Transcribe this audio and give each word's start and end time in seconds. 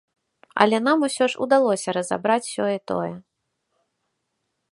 Але 0.63 0.77
нам 0.87 0.99
усё 1.07 1.25
ж 1.33 1.41
удалося 1.45 1.95
разабраць 1.97 2.47
сёе-тое. 2.47 3.13